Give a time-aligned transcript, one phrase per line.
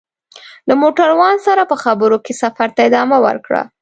[0.67, 3.61] له موټروان سره په خبرو کې سفر ته ادامه ورکړه.